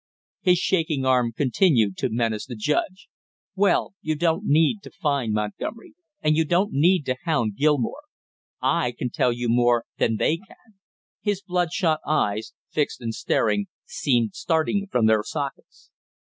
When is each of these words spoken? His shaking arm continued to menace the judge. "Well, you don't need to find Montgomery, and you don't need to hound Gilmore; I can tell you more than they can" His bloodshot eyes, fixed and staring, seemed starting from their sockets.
His 0.41 0.57
shaking 0.57 1.05
arm 1.05 1.31
continued 1.31 1.95
to 1.97 2.09
menace 2.09 2.47
the 2.47 2.55
judge. 2.55 3.07
"Well, 3.53 3.93
you 4.01 4.15
don't 4.15 4.45
need 4.45 4.79
to 4.81 4.89
find 4.89 5.31
Montgomery, 5.31 5.93
and 6.23 6.35
you 6.35 6.43
don't 6.43 6.71
need 6.73 7.03
to 7.05 7.17
hound 7.25 7.55
Gilmore; 7.55 8.05
I 8.59 8.93
can 8.97 9.11
tell 9.11 9.31
you 9.31 9.47
more 9.47 9.85
than 9.99 10.17
they 10.17 10.37
can" 10.37 10.79
His 11.21 11.43
bloodshot 11.43 11.99
eyes, 12.03 12.53
fixed 12.71 12.99
and 12.99 13.13
staring, 13.13 13.67
seemed 13.85 14.33
starting 14.33 14.87
from 14.91 15.05
their 15.05 15.21
sockets. 15.21 15.91